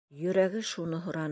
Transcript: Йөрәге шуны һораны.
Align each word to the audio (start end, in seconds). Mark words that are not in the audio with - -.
Йөрәге 0.21 0.63
шуны 0.71 1.03
һораны. 1.09 1.29